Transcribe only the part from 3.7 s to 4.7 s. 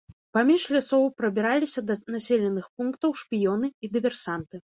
і дыверсанты.